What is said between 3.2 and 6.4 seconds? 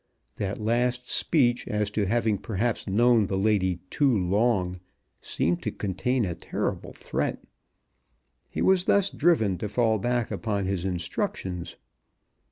the young lady too long seemed to contain a